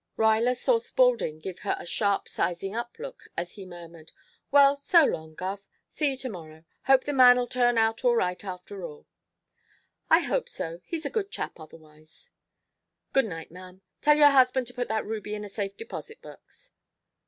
[0.17, 4.11] Ruyler saw Spaulding give her a sharp "sizing up" look, as he murmured,
[4.49, 5.67] "Well, so long, Guv.
[5.87, 6.63] See you to morrow.
[6.85, 9.05] Hope the man'll turn out all right after all."
[10.09, 10.81] "I hope so.
[10.85, 12.31] He's a good chap otherwise."
[13.13, 13.83] "Good night, ma'am.
[14.01, 16.71] Tell your husband to put that ruby in a safe deposit box."